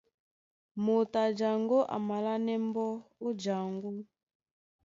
Moto 0.83 1.15
a 1.25 1.35
jaŋgó 1.37 1.79
a 1.95 1.97
malánɛ́ 2.07 2.57
mbɔ́ 2.67 2.89
ó 3.25 3.27
jaŋgó. 3.41 3.89